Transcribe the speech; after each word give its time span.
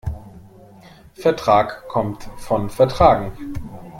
Vertrag 1.13 1.87
kommt 1.87 2.23
von 2.37 2.71
vertragen. 2.71 3.33